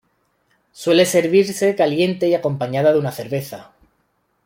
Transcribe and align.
Suele 0.71 1.05
servirse 1.05 1.75
caliente 1.75 2.27
y 2.27 2.33
acompañada 2.33 2.91
de 2.91 2.97
una 2.97 3.11
cerveza. 3.11 3.71